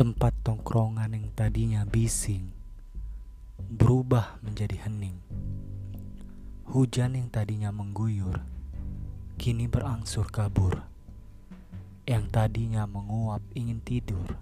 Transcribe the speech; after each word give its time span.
Tempat 0.00 0.32
tongkrongan 0.40 1.12
yang 1.12 1.28
tadinya 1.36 1.84
bising 1.84 2.56
berubah 3.60 4.40
menjadi 4.40 4.88
hening. 4.88 5.20
Hujan 6.72 7.20
yang 7.20 7.28
tadinya 7.28 7.68
mengguyur 7.68 8.40
kini 9.36 9.68
berangsur 9.68 10.24
kabur. 10.32 10.88
Yang 12.08 12.32
tadinya 12.32 12.88
menguap 12.88 13.44
ingin 13.52 13.84
tidur, 13.84 14.40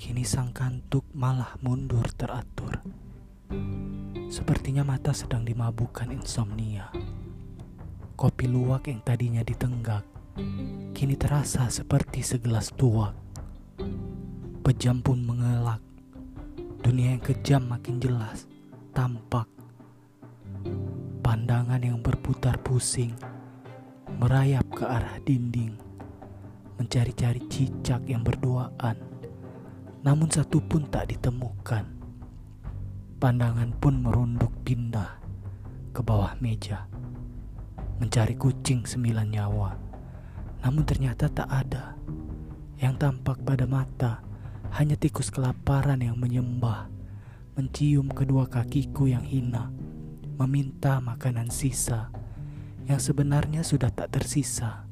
kini 0.00 0.24
sang 0.24 0.56
kantuk 0.56 1.04
malah 1.12 1.52
mundur 1.60 2.08
teratur. 2.16 2.80
Sepertinya 4.32 4.80
mata 4.80 5.12
sedang 5.12 5.44
dimabukkan 5.44 6.08
insomnia. 6.08 6.88
Kopi 8.16 8.48
luwak 8.48 8.88
yang 8.88 9.04
tadinya 9.04 9.44
ditenggak, 9.44 10.08
kini 10.96 11.20
terasa 11.20 11.68
seperti 11.68 12.24
segelas 12.24 12.72
tuak. 12.72 13.27
Pejam 14.68 15.00
pun 15.00 15.24
mengelak. 15.24 15.80
Dunia 16.84 17.16
yang 17.16 17.24
kejam 17.24 17.72
makin 17.72 17.96
jelas, 17.96 18.44
tampak. 18.92 19.48
Pandangan 21.24 21.80
yang 21.80 22.04
berputar 22.04 22.60
pusing, 22.60 23.16
merayap 24.20 24.68
ke 24.68 24.84
arah 24.84 25.16
dinding, 25.24 25.72
mencari-cari 26.76 27.48
cicak 27.48 28.04
yang 28.12 28.20
berduaan. 28.20 29.00
Namun 30.04 30.28
satu 30.28 30.60
pun 30.60 30.84
tak 30.92 31.16
ditemukan. 31.16 31.88
Pandangan 33.16 33.72
pun 33.80 34.04
merunduk 34.04 34.52
pindah 34.68 35.16
ke 35.96 36.04
bawah 36.04 36.36
meja, 36.44 36.84
mencari 38.04 38.36
kucing 38.36 38.84
sembilan 38.84 39.32
nyawa. 39.32 39.72
Namun 40.60 40.84
ternyata 40.84 41.24
tak 41.32 41.48
ada 41.48 41.96
yang 42.76 43.00
tampak 43.00 43.40
pada 43.48 43.64
mata 43.64 44.27
hanya 44.76 45.00
tikus 45.00 45.32
kelaparan 45.32 46.04
yang 46.04 46.20
menyembah, 46.20 46.92
mencium 47.56 48.12
kedua 48.12 48.46
kakiku 48.46 49.08
yang 49.08 49.24
hina, 49.24 49.72
meminta 50.36 51.00
makanan 51.00 51.48
sisa 51.48 52.12
yang 52.86 53.00
sebenarnya 53.00 53.64
sudah 53.64 53.88
tak 53.92 54.12
tersisa. 54.12 54.84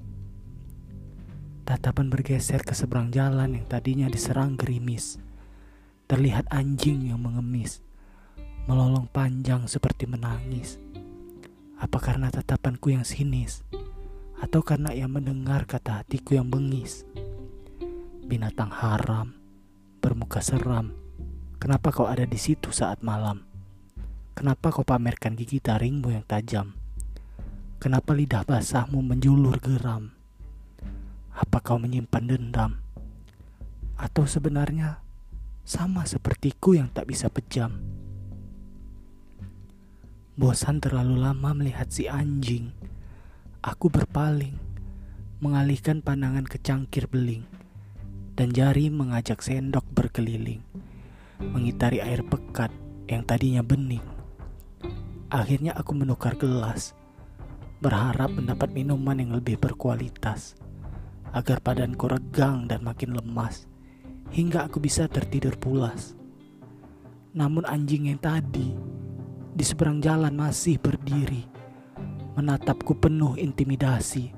Tatapan 1.66 2.08
bergeser 2.08 2.62
ke 2.62 2.72
seberang 2.72 3.10
jalan 3.10 3.58
yang 3.58 3.66
tadinya 3.66 4.06
diserang 4.06 4.54
gerimis. 4.54 5.19
Terlihat 6.06 6.47
anjing 6.54 7.10
yang 7.10 7.19
mengemis, 7.19 7.82
melolong 8.70 9.10
panjang 9.10 9.66
seperti 9.66 10.06
menangis. 10.06 10.78
Apa 11.82 11.98
karena 11.98 12.30
tatapanku 12.30 12.94
yang 12.94 13.02
sinis, 13.02 13.66
atau 14.38 14.62
karena 14.62 14.94
ia 14.94 15.10
mendengar 15.10 15.66
kata 15.66 16.06
hatiku 16.06 16.38
yang 16.38 16.47
bengis? 16.47 17.02
Binatang 18.22 18.70
haram 18.70 19.45
bermuka 20.07 20.39
seram. 20.39 20.95
Kenapa 21.59 21.91
kau 21.91 22.07
ada 22.07 22.23
di 22.23 22.39
situ 22.39 22.71
saat 22.71 23.03
malam? 23.03 23.43
Kenapa 24.39 24.71
kau 24.71 24.87
pamerkan 24.87 25.35
gigi 25.35 25.59
taringmu 25.59 26.15
yang 26.15 26.23
tajam? 26.23 26.79
Kenapa 27.83 28.15
lidah 28.15 28.47
basahmu 28.47 29.03
menjulur 29.03 29.59
geram? 29.59 30.15
Apa 31.34 31.59
kau 31.59 31.83
menyimpan 31.83 32.23
dendam? 32.23 32.79
Atau 33.99 34.31
sebenarnya 34.31 35.03
sama 35.67 36.07
sepertiku 36.07 36.79
yang 36.79 36.87
tak 36.87 37.11
bisa 37.11 37.27
pejam? 37.27 37.75
Bosan 40.39 40.79
terlalu 40.79 41.19
lama 41.19 41.51
melihat 41.51 41.91
si 41.91 42.07
anjing. 42.07 42.71
Aku 43.59 43.91
berpaling, 43.91 44.55
mengalihkan 45.43 45.99
pandangan 45.99 46.47
ke 46.47 46.62
cangkir 46.62 47.11
beling 47.11 47.66
dan 48.37 48.53
jari 48.53 48.92
mengajak 48.92 49.41
sendok 49.41 49.88
berkeliling, 49.97 50.60
mengitari 51.41 52.05
air 52.05 52.21
pekat 52.21 52.69
yang 53.09 53.25
tadinya 53.25 53.65
bening. 53.65 54.05
Akhirnya 55.33 55.72
aku 55.72 55.97
menukar 55.97 56.37
gelas, 56.37 56.93
berharap 57.81 58.28
mendapat 58.37 58.77
minuman 58.77 59.16
yang 59.16 59.33
lebih 59.33 59.56
berkualitas, 59.56 60.53
agar 61.33 61.65
badanku 61.65 62.12
regang 62.12 62.69
dan 62.69 62.84
makin 62.84 63.16
lemas, 63.16 63.65
hingga 64.28 64.69
aku 64.69 64.84
bisa 64.84 65.09
tertidur 65.09 65.56
pulas. 65.56 66.12
Namun 67.33 67.65
anjing 67.65 68.12
yang 68.12 68.21
tadi 68.21 68.77
di 69.56 69.65
seberang 69.65 70.05
jalan 70.05 70.37
masih 70.37 70.77
berdiri, 70.77 71.49
menatapku 72.37 73.00
penuh 73.00 73.41
intimidasi, 73.41 74.28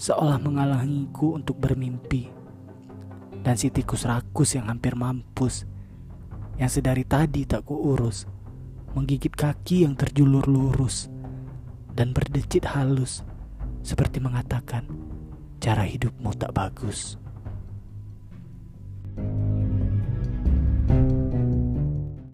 seolah 0.00 0.40
menghalangiku 0.40 1.36
untuk 1.36 1.60
bermimpi 1.60 2.37
dan 3.42 3.54
si 3.54 3.70
tikus 3.70 4.04
rakus 4.08 4.58
yang 4.58 4.70
hampir 4.70 4.98
mampus 4.98 5.64
yang 6.58 6.70
sedari 6.70 7.06
tadi 7.06 7.46
tak 7.46 7.66
kuurus 7.66 8.26
menggigit 8.96 9.30
kaki 9.30 9.86
yang 9.86 9.94
terjulur 9.94 10.44
lurus 10.50 11.06
dan 11.94 12.14
berdecit 12.14 12.66
halus 12.66 13.22
seperti 13.82 14.18
mengatakan 14.18 14.86
cara 15.58 15.82
hidupmu 15.82 16.30
tak 16.38 16.54
bagus. 16.54 17.18